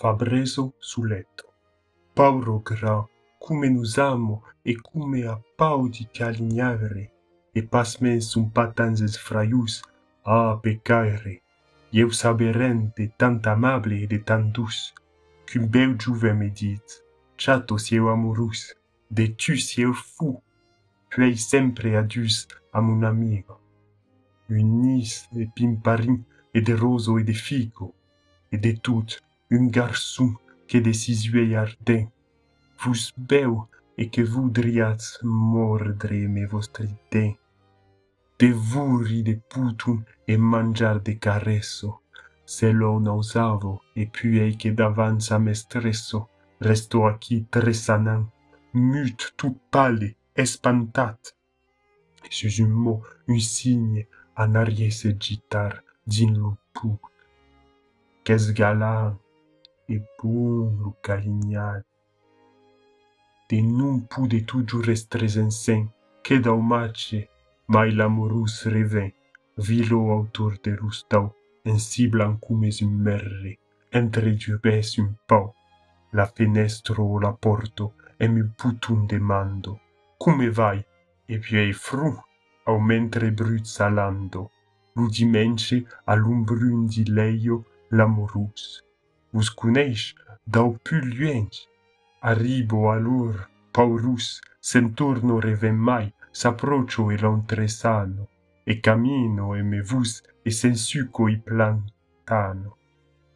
[0.00, 1.52] Fabreso sul letto.
[2.14, 7.12] Pauro gra, come nusamo e come a pau di calignare,
[7.52, 9.82] e pasmen sun patanzes fraius,
[10.22, 11.42] a pecaire.
[11.92, 14.94] Eu saberente tant amable et de tant douce,
[15.44, 17.02] qu'un bel juve me dit,
[17.36, 18.74] chato sieu amorus,
[19.10, 20.40] de tu sieu fou,
[21.10, 23.60] puis sempre adius a mon amigo.
[24.48, 26.20] Un nis de pimparin
[26.54, 27.94] et de roso et de figo,
[28.50, 30.34] et de tout, un garçon
[30.68, 32.10] que de ardents,
[32.78, 33.56] vous beu
[33.98, 37.36] et que voudriat mordre mes vostres dents.
[38.38, 42.00] De vuri de putum et mangiar de caresso,
[42.46, 46.28] se lo nausavo et puis que d'avanza me stresso,
[46.60, 48.30] resto aquí tresanant,
[48.72, 51.18] mute tout pâle, espantat.
[52.30, 56.96] Sus un mot, un signe, en arrière se gitar, din lo pu.
[58.24, 59.18] Qu'es galant,
[59.90, 60.96] e puro
[63.48, 65.88] De non pude tu che
[66.22, 67.28] que dalmace,
[67.66, 69.12] mai l'amorus revem,
[69.56, 73.58] vilo autor de rustau, en si blancumes in merre,
[73.90, 75.52] entre jubes un pau,
[76.12, 79.80] la fenestro o la porto, e mi putum demando,
[80.16, 80.84] come vai,
[81.26, 82.14] e piei fru,
[82.66, 84.50] au mentre bruzza lando,
[84.94, 88.84] ludimence all'umbrun di leio l'amorus.
[89.32, 90.14] Vos coneix,
[90.44, 91.68] dau pu luens,
[92.20, 98.28] arribo allur, paurus, senturno reven mai, s'approcio e l'entresano,
[98.64, 102.76] e camino e me vus e sensuco i plantano.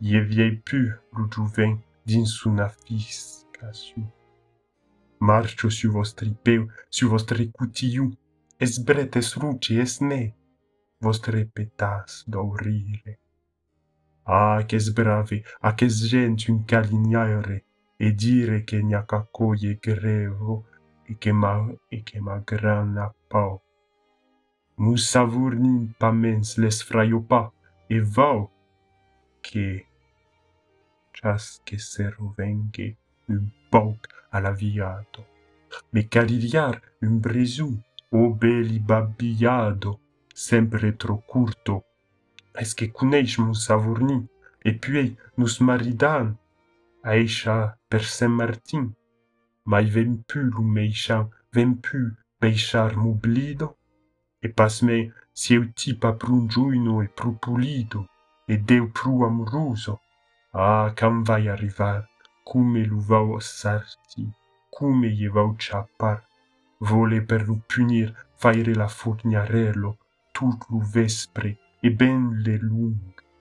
[0.01, 0.83] Ie viei pu
[1.14, 4.05] lu juven dins una fiscaciu.
[5.19, 8.12] Marcio su vostri peu, su vostri cutiu,
[8.58, 10.34] es bret, es ruce, es ne,
[11.01, 13.23] vostre petas d'aurire.
[14.27, 17.64] Ah, qu'es brave, ah, qu'es gent un calignare,
[17.96, 20.64] e dire che nia cacoie grevo,
[21.05, 23.61] e che ma, e che ma grana pau.
[24.77, 27.52] Mus savurnim pa mens les fraio pa,
[27.86, 28.51] e vau,
[29.40, 29.86] che
[31.12, 32.96] chas che se rovenghe
[33.27, 35.27] un poc alla viato.
[35.91, 37.79] Me caligliar un bresu,
[38.11, 40.01] o belli babbiado,
[40.33, 41.85] sempre tro curto.
[42.63, 44.19] es que coneix mon savourni
[44.69, 46.35] e puèi nos maridan
[47.09, 47.57] a echa
[47.91, 48.85] per Saint Martin.
[49.70, 52.01] Mai ven pu lo meixan, ven pu
[52.41, 53.69] peixar m'oblido.
[54.45, 54.98] E pas me
[55.33, 58.01] si eu ti pa prunjuino e propulido
[58.48, 60.01] e deu pru amoroso.
[60.53, 62.09] Ah, quand vai arrivar,
[62.45, 64.25] come lo vau sarti,
[64.71, 66.23] come ye vau chapar.
[66.81, 69.97] Vole per lo punir, faire la fornarello,
[70.33, 72.96] tout lo vespre, e ben le lung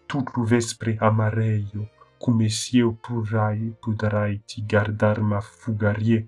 [0.06, 1.82] tut lo vespre amareio
[2.18, 3.74] come s'io purai
[4.46, 6.28] ti gardar ma fugarie.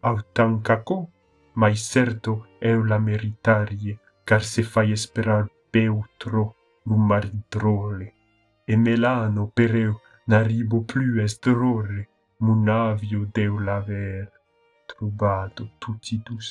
[0.00, 0.96] Autancaco
[1.52, 6.42] mai certo eu la meritarie car se fai esperar beutro
[6.86, 8.08] num maridrole.
[8.64, 9.94] E melano per eu
[10.26, 12.08] n'arribo plus est rore
[12.38, 14.28] munavio deu l'aver
[14.88, 16.48] trubado tutidus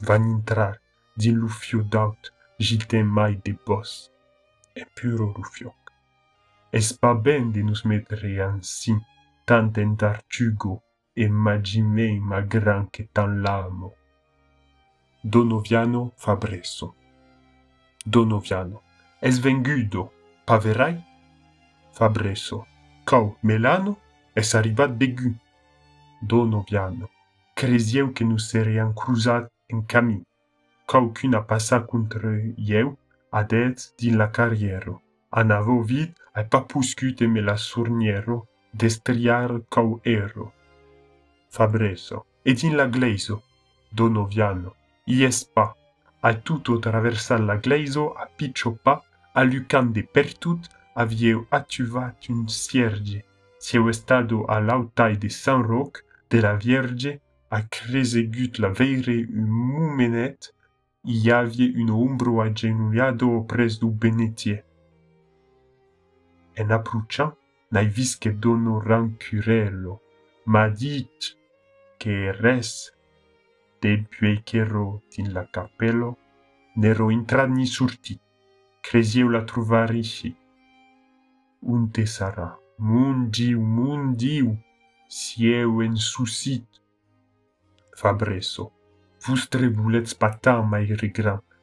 [0.00, 0.74] van intrar
[1.14, 2.22] din lufio d'aut
[2.58, 4.10] gitem mai de bos,
[4.74, 5.92] e puro lufioc.
[6.72, 8.94] Es pa ben de nos mettere ansi,
[9.44, 10.82] tant en tartugo,
[11.14, 13.94] e magime ma gran che tan l'amo.
[15.24, 16.96] Donoviano Fabreso
[18.04, 18.82] Donoviano
[19.20, 20.10] Es vengudo,
[20.44, 21.00] pa verai?
[21.92, 22.66] Fabreso
[23.04, 23.98] Cau Melano
[24.34, 25.36] es arribat degu.
[26.22, 27.08] Donoviano
[27.54, 30.24] Cresieu que nous seriam cruzat en cami.
[30.92, 32.98] Cau cuna passa contre ieu,
[33.32, 35.00] adet din la carriero.
[35.30, 38.36] An avo vid ai pa puscute me la surniero,
[38.74, 40.52] destriar cau ero.
[41.48, 43.42] Fabreso Et la gleiso,
[43.90, 44.74] Donoviano
[45.06, 45.74] ies pa,
[46.20, 49.02] a tutto la gleiso a piccio pa,
[49.32, 53.24] a lucande per tut, avieu atuvat un cierge,
[53.58, 57.20] sieu estado a lautai de San Roc, de la Vierge,
[57.50, 60.52] a cresegut la veire un mumenet,
[61.04, 64.64] y avie un ombro agenullado pres du benetier.
[66.56, 67.34] En aprucha,
[67.72, 70.00] n'ai vis que dono rancurello,
[70.46, 71.36] m'a dit
[71.98, 72.92] que res
[73.80, 76.16] de buequero din la capello,
[76.76, 78.20] n'ero intrat ni surtit,
[78.82, 80.36] cresieu la trovar ici.
[81.62, 84.56] Un te sarà, mon diu, mon diu,
[85.08, 86.66] sieu en susit,
[87.96, 88.72] Fabreso.
[89.26, 90.86] Vostre bulets patam mai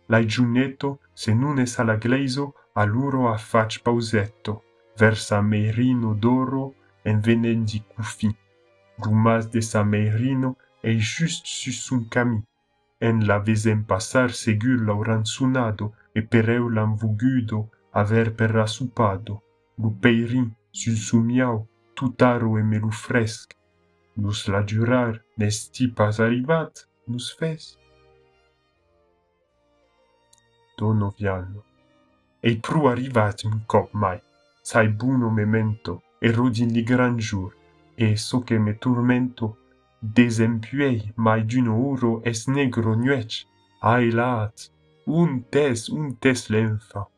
[0.07, 4.63] lai giunetto, se nun es alla gleiso, a fac pausetto,
[4.97, 6.73] versa meirino d'oro
[7.03, 8.35] en venen di cufi.
[8.97, 12.43] Gumas de sa meirino e just su son cami.
[12.99, 19.41] En la vesem passar segur l'auran sunado e pereu l'an vugudo aver per rasupado.
[19.77, 23.55] Lu peirin sul sumiau tutaro e melu fresc.
[24.17, 26.19] Nus la jurar nesti pas
[27.09, 27.77] nos fez.
[30.77, 31.65] Dono viallo,
[32.39, 34.21] e pru arrivatim cop mai,
[34.61, 37.53] sai buno memento, e rodin li gran jour,
[37.95, 39.57] e so che me turmento,
[39.99, 43.45] desempuei mai d'uno oro es negro nuec,
[43.81, 44.71] ai lat,
[45.05, 47.09] un tes, un tes lenfa.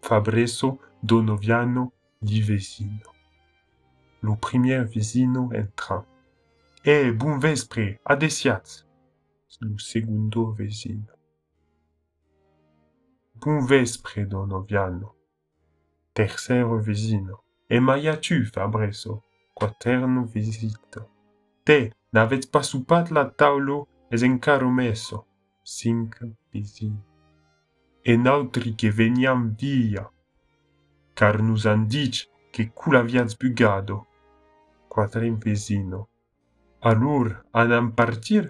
[0.00, 3.12] Fabreso Donoviano di Vesino.
[4.20, 6.11] Lo premier Vesino entra.
[6.84, 8.84] Eh, hey, bon vespre, adesiats.
[9.60, 11.12] Lo segundo vecino.
[13.36, 15.14] Bon vespre, don Oviano.
[16.12, 17.44] Tercero vecino.
[17.68, 19.22] E mai a tu, Fabreso,
[19.54, 21.08] quaterno visito.
[21.62, 25.24] Te, n'avets pas supat la taulo, es encaro meso.
[25.62, 26.18] Cinc
[26.52, 27.04] vecino.
[28.02, 30.10] E n'autri che veniam via.
[31.14, 34.04] Car nous an dit que cul aviats bugado.
[34.88, 36.08] Quatrem vecino.
[36.90, 38.44] anur anam partir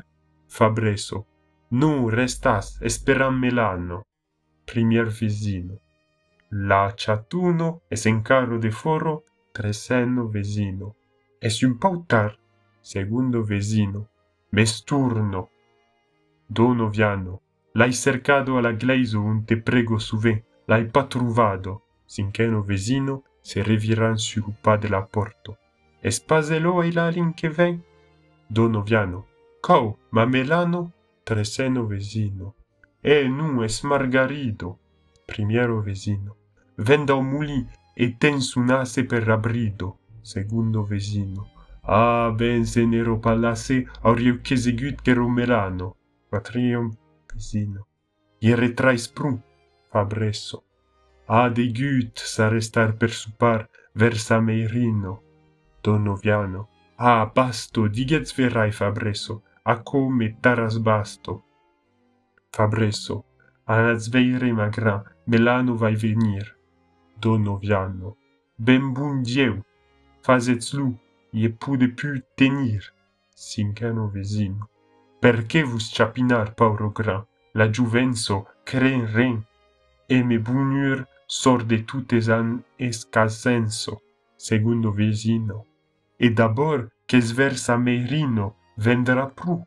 [0.49, 1.26] fabreso
[1.81, 3.99] nu restas esperam melano
[4.64, 5.75] primier visino
[6.70, 10.88] la chatuno es en carro de foro treseno vesino
[11.40, 12.38] es un pautar
[12.81, 14.08] segundo vesino
[14.50, 15.49] mesturno
[16.46, 17.40] dono viano
[17.73, 20.44] l'hai cercado alla gleiso un te prego suve.
[20.67, 25.56] L'hai patruvado sinceno vesino se reviran su pa de la porto.
[26.00, 27.82] Espaselo e la lin che ven?
[28.53, 29.25] Donoviano,
[29.63, 30.93] cau Mamelano,
[31.25, 32.55] Treseno Vesino,
[33.01, 34.79] e nu es Esmargarido,
[35.25, 36.37] Primiero Vesino,
[36.77, 41.49] vendau muli e ten su nase per abrido, Segundo Vesino,
[41.85, 43.19] ah, ben se nero
[44.03, 45.97] aurio che chesegut che romerano,
[46.29, 46.95] Quatrium
[47.33, 47.87] Vesino,
[48.41, 49.41] iere trai sprum,
[49.89, 50.63] Fabresso,
[51.25, 55.23] a ah, degut sa restar per supar versa Meirino,
[55.81, 56.69] Donoviano,
[57.05, 61.43] Ah, basto, digets verai fabresso, a come taras basto.
[62.49, 63.25] Fabresso,
[63.65, 66.57] a sveire magra, melano vai venir.
[67.19, 68.19] Donoviano,
[68.55, 69.65] ben bun dieu,
[70.21, 70.97] fazets lu,
[71.33, 72.95] ie pude pu tenir.
[73.35, 74.69] Cincano vesino,
[75.19, 79.45] perché vus chapinar, pauro gra, la juvenso cren ren,
[80.07, 84.01] e me bunur sor de tutes an escasenso,
[84.37, 85.67] segundo vesino,
[86.23, 89.61] e d'abord che sversa meirino venderà prù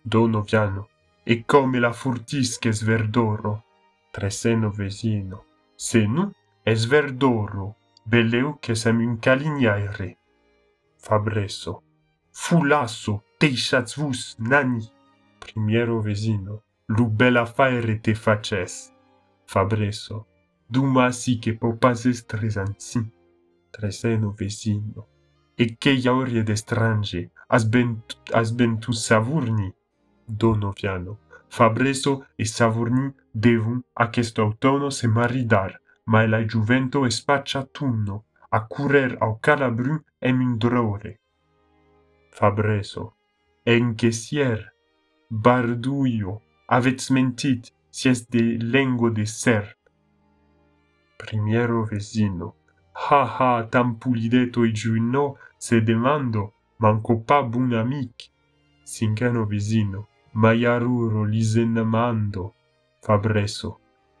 [0.00, 0.88] dono piano
[1.24, 3.64] e come la furtische sverdoro
[4.12, 5.44] treseno vesino
[5.74, 6.30] se nu
[6.62, 10.18] è sverdoro belleu che sem un calignaire
[10.96, 11.82] fabresso
[12.30, 14.88] fu lasso teisciatvus nani.
[15.38, 18.92] Primiero vesino lu bella faire te faces.
[19.44, 20.26] Fabresso
[20.66, 23.02] duma si che popases tresanzi.
[23.70, 25.09] Treseno vesino
[25.60, 27.30] e cheiauri d'estrange,
[27.72, 29.74] ben tu Dono
[30.24, 31.18] donoviano.
[31.48, 38.24] Fabreso e Savurni devun a questo autono se maridar, ma la juvento e spaccia tunno,
[38.48, 41.20] a curer au calabrum e mindrore.
[42.30, 43.16] Fabreso,
[43.62, 44.72] enchesier,
[45.28, 49.76] barduio, aveți mentit, si es de lengo de ser.
[51.16, 52.54] Primiero vesino,
[52.92, 56.42] ha ha, tam pulideto e giuino, se demando
[56.82, 58.16] manco pa bun amic
[58.94, 60.00] sincano visino
[60.42, 62.42] maiaruro lisenamando
[63.04, 63.70] fabreso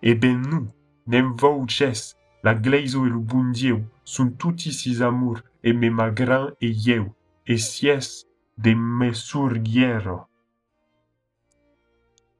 [0.08, 0.62] e ben nu
[1.10, 6.54] nem vouces, la gleiso e lo bun Dieu sunt tutti sis amur, e me magran
[6.60, 10.28] e ieu, e sies de me surghiero.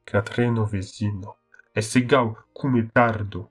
[0.04, 1.36] catreno vesino
[1.72, 3.50] e segau cum e tardo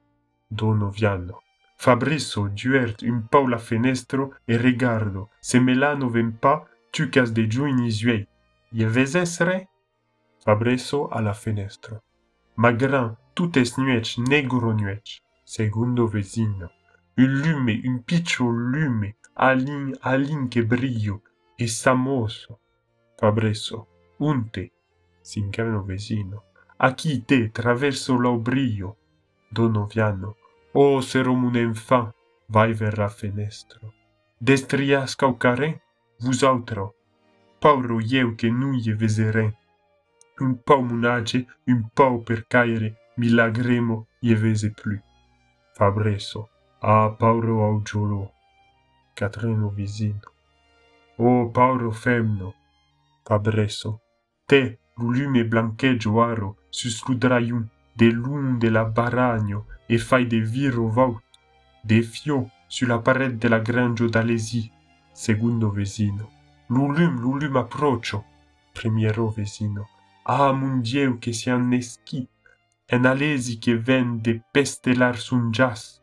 [0.50, 1.38] dono viano
[1.82, 7.48] Fabreso duert un pau la fenestro e regardo, se melano ven pa, tu cas de
[7.48, 8.28] giuini zuei.
[8.74, 9.70] Ie veses re?
[10.44, 12.04] Fabreso a la fenestro.
[12.56, 15.22] Magrin, tout es nuech, negro nuech.
[15.46, 16.70] Segundo vesino.
[17.16, 21.22] Un lume, un piccio lume, alin, alin che brillo,
[21.56, 22.60] e samoso.
[23.18, 23.88] Fabreso.
[24.18, 24.74] Unte.
[25.22, 26.44] Sincano vesino.
[26.76, 28.98] Aquí te, traverso l'obrio.
[29.50, 30.36] Donoviano.
[30.74, 32.14] Oh, serum un enfant.
[32.48, 33.94] Vai verra fenestro.
[34.38, 35.82] Destrias caucare?
[36.20, 36.96] Vous altro.
[37.60, 39.60] Pauro ieu che nuie vesere
[40.40, 45.02] un pau munage, un pau per caere, milagremo, ievese plus.
[45.74, 46.50] Fabreso,
[46.82, 48.32] Ah, pauro augiolo,
[49.14, 50.32] Catrino visino.
[51.18, 52.56] Oh, pauro femno,
[53.24, 54.02] Fabreso,
[54.46, 61.22] te, lume blancheggio aro, susludraiun, de lun de la baragno, e fai de viro vaut,
[61.84, 64.72] de fio, sulla parete della grangio d'Alesi,
[65.12, 66.30] secondo vesino.
[66.68, 68.24] Lulum, lulum approccio,
[68.72, 69.90] primiero vesino.
[70.24, 72.28] Ah, mon Dieu, che sia un eschi,
[72.86, 76.00] en Alesi che ven de pestelar sun jas.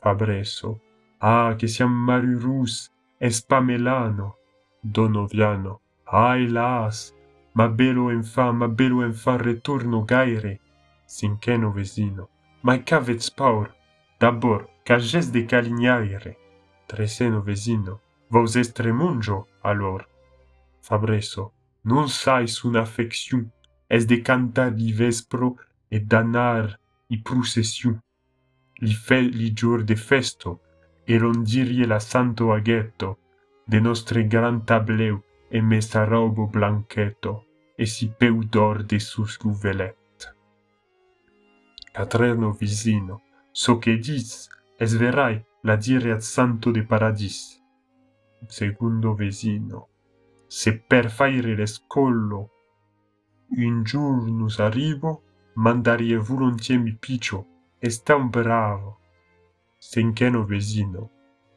[0.00, 0.80] Fabreso,
[1.18, 4.36] ah, che sia marurus, espamelano,
[4.80, 7.12] donoviano, ah, las,
[7.52, 10.60] ma bello enfant, ma bello enfant, retorno gaire,
[11.18, 12.28] cinqueno vesino.
[12.62, 13.66] Mai qu'avètz paur,
[14.20, 16.36] d'abord, qu'agès de calignaire.
[16.88, 20.04] Treseno vesino, vos estremunjo, alors.
[20.82, 21.52] Fabreso,
[21.84, 23.50] non sais una affection,
[23.88, 25.56] es de cantar li vespro
[25.90, 27.96] et d'anar i processiu.
[28.84, 30.60] Li fè li jour de festo,
[31.10, 33.18] e rondirie la santo aghetto,
[33.66, 37.44] de nostre gran tableu e messa robo blanchetto,
[37.78, 39.96] e si peu d'or de sus guvelet
[41.96, 43.22] l'atrerno vicino.
[43.52, 44.48] So que dis,
[44.78, 47.62] es verai la dire ad santo de paradis.
[48.48, 49.88] Segundo vecino,
[50.46, 52.50] se per faire l'escollo
[53.48, 55.22] un giorno arrivo,
[55.54, 57.46] mandarie volontier mi picio,
[57.80, 58.98] es tan bravo.
[59.78, 61.10] Senqueno vecino,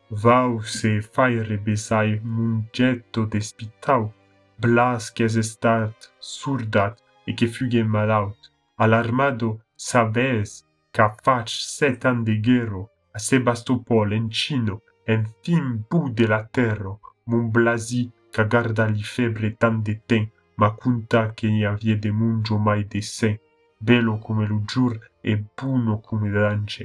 [0.09, 4.13] vau se faire besai un getto despitau,
[4.57, 8.37] blas que es estat surdat e que fugue malaut,
[8.77, 15.79] alarmado e sabes qu'a fach sept ans de guerre à Sébastopol en Chino, en fin
[15.89, 21.29] bout de la terre, mon blasi qu'a garda li febre tant de temps, ma conta
[21.29, 23.35] que n'y avait de monjo mai de sain,
[23.79, 24.93] bello comme le jour
[25.23, 26.83] et buono comme l'ange.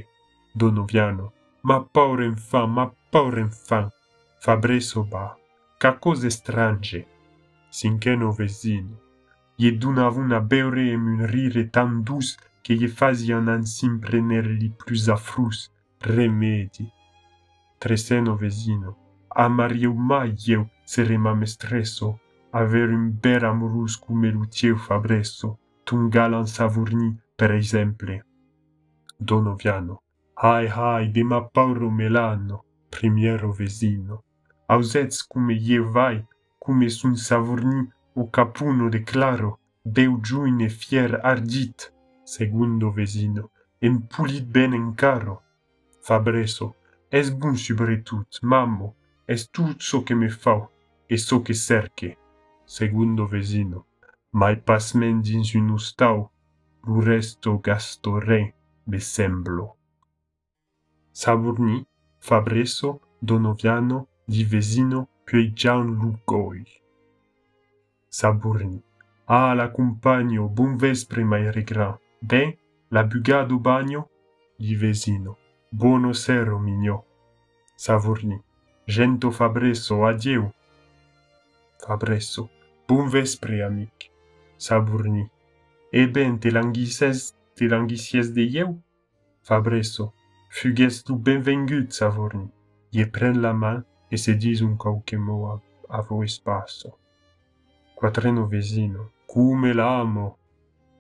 [0.55, 1.33] Donoviano,
[1.65, 3.91] ma paura enfant, ma paura enfant,
[4.39, 5.37] Fabrizio ba,
[5.81, 7.05] qu'a cose strange,
[7.71, 9.01] sinché novesino.
[9.59, 14.47] Ie d'una avuna beure e un rire tan douce que ye fasian an sim prener
[14.61, 16.87] li plus afrus remedi.
[17.79, 18.97] Treseno vesino,
[19.45, 22.19] amariu mai eu sere ma mestreso,
[22.53, 28.23] aver un ber amorus cum elutieu fabresso, tun galan savurni, per esemple.
[29.19, 30.01] Donoviano,
[30.35, 34.23] hai hai, de ma pauro melano, primiero vesino,
[34.69, 36.25] ausets cum ie vai,
[36.59, 41.94] cum sun savurni, o capuno declaro, beu giuine fier ardit,
[42.25, 43.51] segundo vesino,
[43.81, 45.43] empulit ben en caro.
[46.03, 46.75] Fabreso,
[47.11, 48.95] es bon subretut, mammo,
[49.27, 50.69] es tut so que me fau,
[51.09, 52.17] e so que cerque.
[52.67, 53.87] Segundo vesino,
[54.33, 56.31] mai pas men dins un ustau,
[56.87, 58.55] lo resto gastore
[58.87, 59.77] me semblo.
[61.13, 61.87] Saburni,
[62.19, 66.65] Fabreso, Donoviano, di vesino, puei gian lucoi.
[68.09, 68.83] Saburni,
[69.27, 72.57] ah, la compagno, bon vespre, mai regrat, ben
[72.89, 74.09] la buga do bagno
[74.57, 75.37] di vesino.
[75.69, 77.03] Bono sero mignò.
[77.75, 78.41] Savorni.
[78.87, 80.51] Gento Fabresso, adieu.
[81.79, 82.49] Fabresso.
[82.87, 84.11] Bon vespre, amic.
[84.57, 85.29] Savorni.
[85.91, 88.81] E ben te languisses, te languisses de ieu?
[89.43, 90.13] Fabresso.
[90.49, 92.49] Fugues tu benvengut, Savorni.
[92.93, 96.99] Ie pren la man e se dis un cauque mo a, a vo espasso.
[97.95, 99.11] Quatreno vesino.
[99.27, 100.39] Cume l'amo?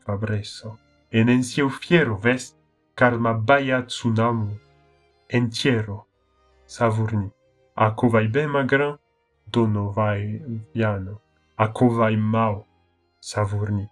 [0.04, 0.83] Fabresso.
[1.14, 2.56] E nen sieu fiero, ves,
[2.96, 4.58] car ma baiat sun amo.
[5.28, 6.08] Entiero.
[6.66, 7.30] Savorni.
[7.76, 8.98] A covai ben magran?
[9.46, 10.40] Dono vai
[10.72, 11.20] piano.
[11.54, 12.66] A covai mau?
[13.20, 13.88] Savorni.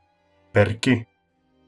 [0.50, 1.06] Perché?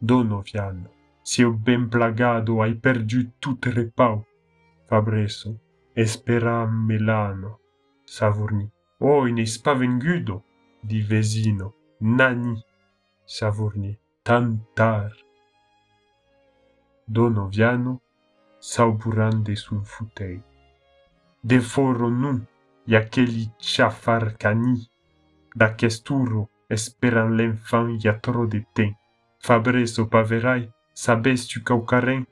[0.00, 0.90] Dono piano.
[1.22, 4.26] Sieu ben plagado, hai perdu tout repau.
[4.88, 5.60] Fabresso.
[5.94, 7.60] Espera melano.
[8.04, 8.68] Savorni.
[8.98, 10.42] Oh, n'est pas vengudo,
[10.82, 11.74] di vesino.
[12.00, 12.60] Nani.
[13.24, 13.96] Savorni.
[14.24, 15.23] Tantar.
[17.06, 18.00] Donoviano,
[18.58, 20.42] sauburande sul futei.
[21.40, 22.46] De foro nu,
[22.86, 24.88] y aqueli chafarcani,
[25.54, 28.96] da questuro esperan l'enfant y a trop de temps.
[29.38, 32.26] Fabreso paverai, sabes tu caucaren?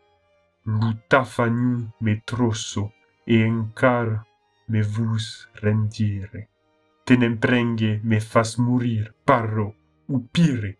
[0.64, 2.92] Lutafanu me trosso,
[3.26, 4.24] e encar
[4.68, 6.48] me vus rendire.
[7.04, 9.74] Tenemprenge me fas murir, parro,
[10.08, 10.78] upire,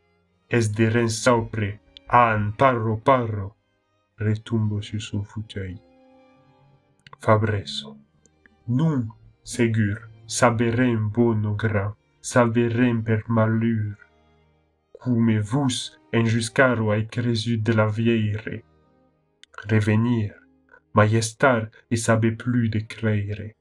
[0.48, 3.56] es de ren saupre, an parro parro,
[4.22, 5.78] retumbo sur son fauteuil.
[7.18, 7.96] Fabreso.
[8.66, 9.08] Nun,
[9.42, 13.96] segur, saberem bono gra, saberem per malheur.
[15.02, 18.62] Come vus en juscaro ai cresu de la vieire.
[19.68, 20.34] Revenir,
[20.92, 23.56] majestar e sabe plus de creire.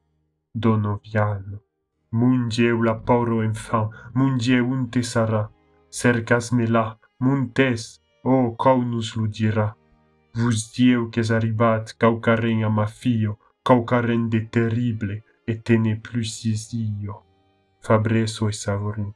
[0.54, 1.64] Donoviano.
[2.12, 5.50] Mon Dieu, la pauvre enfant, mon Dieu, un te sarà.
[5.90, 9.76] Cercas-me là, montes, oh, caunus lo dira.
[10.34, 17.24] Vus Dieu que arribat, caucaren a ma fio, caucaren de terrible, et tene plus io.
[17.80, 19.12] Fabreso e Savorin.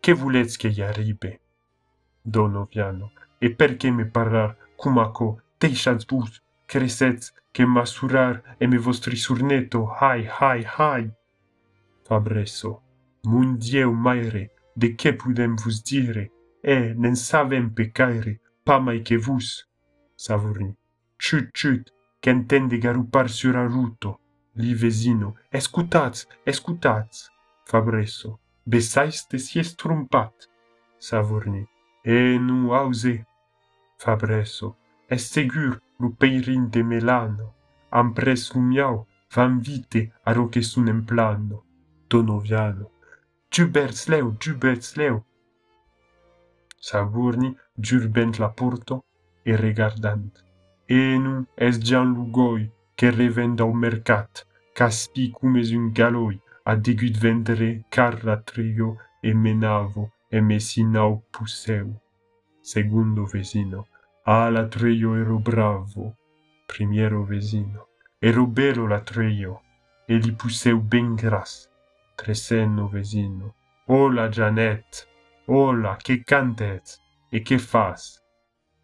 [0.00, 1.40] Che volets che gli arrive?
[2.22, 3.12] Donoviano.
[3.38, 10.26] E perché me parar, cumaco, deixats vos, crescets, che masurar e me vostri surneto, hai,
[10.28, 11.10] hai, hai.
[12.04, 12.82] Fabreso.
[13.24, 19.16] Mon Dieu maire, de che pudem vos dire, e nen savem pecaire, pa mai che
[19.16, 19.68] vos.
[20.24, 20.76] Savorin.
[21.18, 24.20] Chut, chut, qu'entende garupar sur a ruto.
[24.54, 25.34] Li vesino.
[25.50, 27.28] Escutats, escutats.
[27.66, 28.38] Fabreso.
[28.64, 30.48] Besais te sies trompat.
[32.04, 33.26] E nu ause.
[33.98, 34.76] Fabreso.
[35.08, 37.48] Es segur lu peirin de Melano.
[37.90, 41.64] Am pres lumiau, van vite a ro che sun en plano.
[42.08, 42.92] Donoviano.
[43.50, 45.24] Giubert leu, giubert leu.
[46.78, 49.04] Savorni giurbent la porto
[49.44, 50.32] e regardant.
[50.86, 54.44] E nu es jan l'ugoi que revend au mercat,
[54.74, 61.88] caspi cumes un galoi, a degut vendere carra trio e menavo e messinau pusseu.
[62.60, 63.86] Segundo vesino,
[64.24, 66.16] a ah, la treio ero bravo.
[66.66, 67.88] Primiero vesino,
[68.20, 69.60] ero bello la treio,
[70.06, 71.68] e li pusseu ben gras.
[72.14, 73.54] Tresenno vesino,
[73.86, 75.08] Ola Janet,
[75.46, 78.21] ola, che cantet e che fas?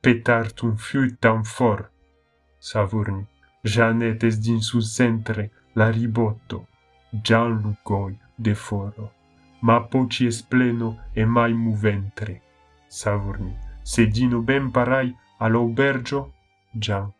[0.08, 1.90] petartum fiutam for.
[2.58, 3.26] Savorni,
[3.62, 6.66] Janet es din sul centre la ribotto,
[7.10, 9.12] Gianlucoi de foro,
[9.60, 12.40] ma poci es pleno e mai mu ventre.
[12.86, 16.32] Savorni, sedino ben parai all'aubergio,
[16.72, 17.12] Gian.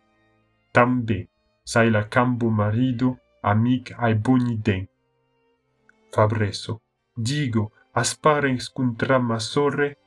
[0.71, 1.29] Tambe,
[1.63, 4.89] sai la cambo marido, amic ai boni den.
[6.11, 6.81] Fabreso,
[7.15, 9.99] digo, aspare scuntra masore,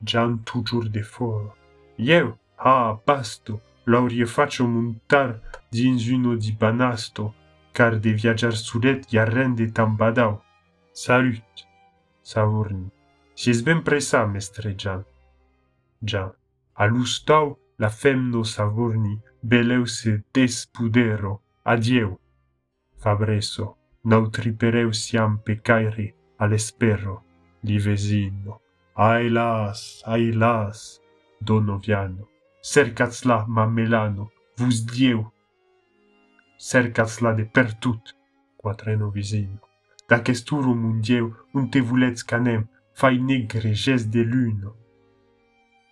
[0.00, 1.61] Gian giur de foro.
[2.02, 7.34] Io, ah, basto, l'aurie faccio montar dins uno di banasto,
[7.72, 10.42] car de viajar sulet ja rende tam badau.
[10.92, 11.66] Salut,
[12.20, 12.90] Saurni.
[13.34, 15.04] Si ben presa, mestre Gian.
[16.00, 16.32] Gian.
[16.74, 21.42] Alustau la femno Savorni beleu se despudero.
[21.64, 22.18] Adieu.
[22.96, 23.76] Fabreso.
[24.04, 27.22] Nautripereu siam pecaire all'espero.
[27.62, 28.60] Li vesino.
[28.94, 31.01] Ai las, ai las.
[31.46, 32.28] Donoviano.
[32.60, 34.30] Cercats la mamelano.
[34.56, 35.32] Vus dieu
[36.62, 38.14] cercas la de pertut,
[38.56, 39.58] quatreno visino.
[40.08, 43.74] Da esturo mundieu, un te vulets canem, fai negre
[44.06, 44.76] de luno.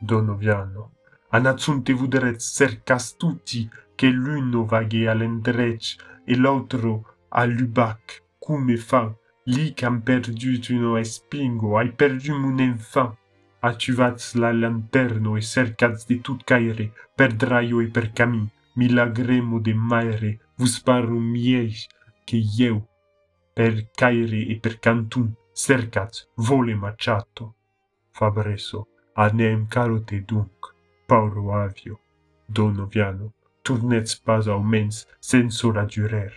[0.01, 0.93] Donoviano,
[1.31, 9.13] anazun te vuderet cercas tutti, che l'uno vaghe all'endrec e l'altro all'ubac, come fa,
[9.47, 13.17] li qu'am perdut uno espingo, hai perdum un enfant.
[13.63, 19.75] Atuvats la lanterno e cercats de tout caire, per draio e per camin, milagremo de
[19.75, 21.75] maire, vos parum miei
[22.25, 22.87] che eu,
[23.53, 27.55] per caire e per cantum, cercat, vole maciato.
[28.13, 30.75] Fabreso, anem carote dunc,
[31.07, 32.01] pauro avio,
[32.47, 36.33] dono viano, turnets pas aumens senso radurer.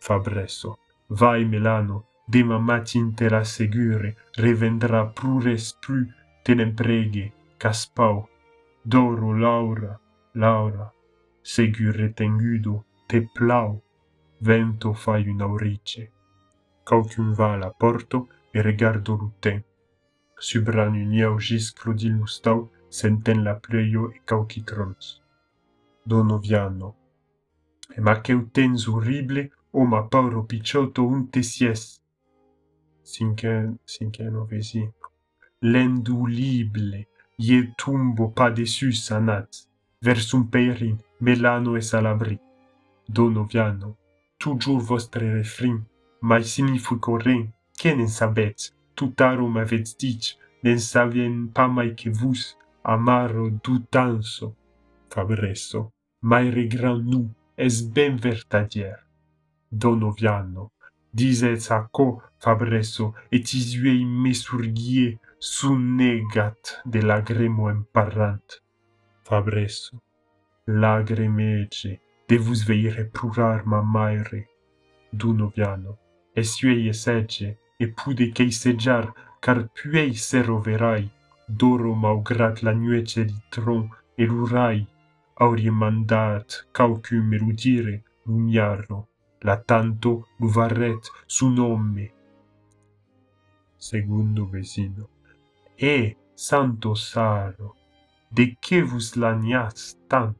[0.00, 8.28] Fabreso, vai Melano, de ma matin te la segure, revendra plures plus te n'empreghe, caspau,
[8.82, 9.98] d'oro laura,
[10.34, 10.92] laura,
[11.42, 13.80] segui retengudo, te plau,
[14.40, 16.10] vento fai un aurice.
[16.84, 19.64] Caucium va la porto e regardo lute.
[20.34, 25.20] Subran un iau gis crudil mustau, senten la pleio e cauci trons.
[26.02, 26.96] Dono viano.
[27.94, 32.02] E ma che utens urrible, o ma pauro picciotto un te sies.
[33.02, 34.80] Sinche, sinche non vesi.
[34.80, 34.99] Sì.
[35.62, 37.06] L'endulible,
[37.38, 39.68] ie tumbo pa desus sanat,
[40.00, 42.38] versum peirin, melano e salabri.
[43.06, 43.98] Donoviano,
[44.38, 45.84] toujours vostre refrin,
[46.22, 46.44] mai
[47.76, 54.56] che nen sabets, tutaro m'avets dit, nen savien pa mai che vus, amaro dutanso.
[55.10, 55.92] Fabreso,
[56.22, 59.04] mai regran nu, es ben vertadier.
[59.70, 60.70] Donoviano,
[61.12, 68.60] disets a co, Fabreso, et isuei mesurgie, sun negat de lagremo emparrant.
[69.24, 70.02] Fabreso,
[70.66, 71.98] lagremece,
[72.28, 74.48] de vos veire prurar ma maire.
[75.10, 75.98] Dunoviano,
[76.36, 81.10] esuei esege, e pude chei segiar, car puei se roverai,
[81.48, 84.86] doro maugrat la nuece di tron, e lurai,
[85.36, 89.08] aurie mandat caucum erudire lumiaro,
[89.40, 92.12] la tanto luvaret su nome.
[93.78, 95.08] Segundo vecino.
[95.80, 97.74] e santo saro,
[98.30, 100.38] de que vos lanias tanto,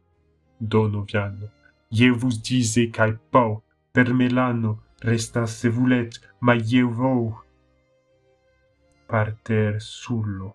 [0.61, 1.49] donoviano,
[1.91, 7.35] je vos dise cae pau, per melano, resta se vulet, ma je vou
[9.09, 10.55] parter sullo,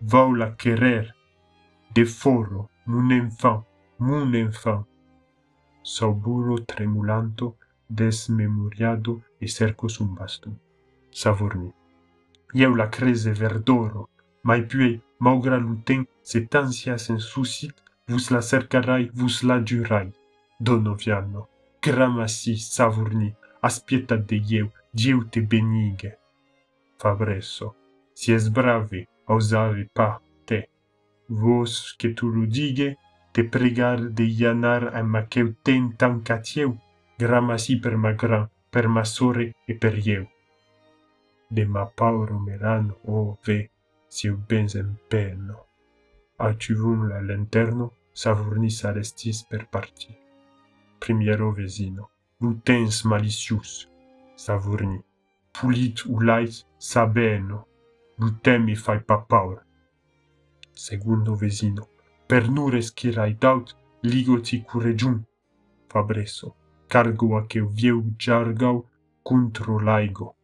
[0.00, 1.14] vou la querer,
[1.94, 3.64] de foro, mun enfant,
[4.00, 4.84] mun enfant,
[5.84, 7.56] sauburo tremulanto,
[7.88, 10.56] desmemoriado e cerco un bastum,
[11.12, 11.79] savorni.
[12.52, 14.08] La crese verdoro,
[14.42, 17.74] mai pue, maugra luten, se tansias en susit,
[18.08, 20.10] vus la cercarai, vus la giurai.
[20.58, 21.48] Donoviano,
[21.80, 23.32] gramasi, savurni,
[23.62, 26.18] aspieta de ieu, Dieu te benige.
[26.98, 27.76] Fabresso,
[28.14, 30.68] si es bravi, osave pa te.
[31.28, 32.96] Vos que tu ludige,
[33.32, 36.76] te pregar de ianar a ma queu ten tan catieu,
[37.16, 40.26] gramasi per ma gran, per ma sore e per ieu.
[41.50, 43.70] de Mapauro Melano ove
[44.06, 45.66] si bensemperno.
[46.36, 50.16] Acciuvum la lanterno, Savornis Alestis per parti.
[50.98, 53.88] Primiero vesino, lutens malicius,
[54.34, 55.02] Savorni.
[55.52, 57.66] Pulit ulais sabeno,
[58.16, 59.64] lutemi fai papaur.
[60.72, 61.88] Segundo vesino,
[62.26, 65.24] pernures cirai daut, ligoti curegium.
[65.88, 66.54] Fabreso,
[66.86, 68.86] cargo a aceu vieu jargau,
[69.22, 70.36] contro laigo.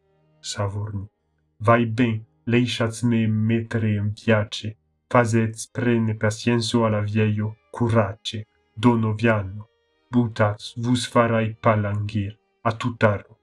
[0.47, 1.11] Savorni.
[1.57, 9.69] Vai ben, lăsați-mă mettere in piace, fazeți prene pacienso alla vieio curace, donoviano,
[10.09, 13.39] butați, vus farai palanghir, atutaro.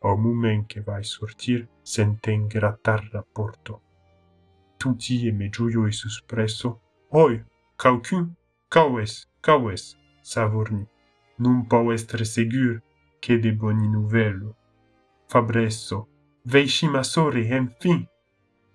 [0.00, 2.16] Au moment che vai sortir, se
[2.48, 3.82] gratar rapporto.
[4.76, 7.44] Tutti e me megioio e suspresso, oi,
[7.76, 8.34] caucun,
[8.68, 10.88] caues, caues, savorni.
[11.36, 12.82] Non può essere segur
[13.20, 14.56] che de boni novello.
[15.26, 16.08] Fabresso,
[16.44, 18.06] veishi masore, enfin!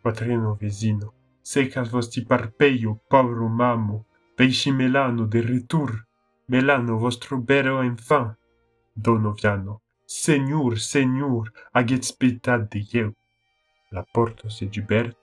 [0.01, 4.05] Patrino vesino, secas vosti parpeio, pauro mamo,
[4.37, 6.05] veishi melano de retur,
[6.47, 8.37] melano vostro bero enfant.
[8.93, 13.13] Dono viano, Seigneur, Seigneur, aget spetat de ieu.
[13.91, 15.17] La porto se gibert,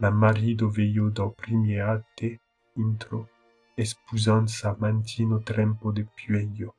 [0.00, 2.40] la marido veio da primiate
[2.76, 3.28] intro,
[3.76, 6.74] espusant sa mantino trempo de pueio.